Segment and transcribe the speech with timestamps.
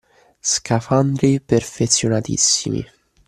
[0.51, 2.81] Scafandri perfezionatissimi